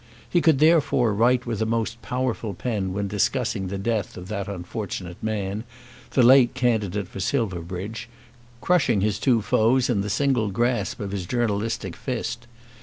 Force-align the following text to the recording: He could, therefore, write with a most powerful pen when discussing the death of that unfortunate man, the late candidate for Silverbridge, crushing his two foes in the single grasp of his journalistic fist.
He 0.27 0.41
could, 0.41 0.57
therefore, 0.57 1.13
write 1.13 1.45
with 1.45 1.61
a 1.61 1.65
most 1.67 2.01
powerful 2.01 2.55
pen 2.55 2.91
when 2.91 3.07
discussing 3.07 3.67
the 3.67 3.77
death 3.77 4.17
of 4.17 4.29
that 4.29 4.47
unfortunate 4.47 5.21
man, 5.21 5.63
the 6.17 6.23
late 6.23 6.55
candidate 6.55 7.07
for 7.07 7.19
Silverbridge, 7.19 8.09
crushing 8.61 9.01
his 9.01 9.19
two 9.19 9.43
foes 9.43 9.91
in 9.91 10.01
the 10.01 10.09
single 10.09 10.49
grasp 10.49 10.99
of 10.99 11.11
his 11.11 11.27
journalistic 11.27 11.95
fist. 11.95 12.47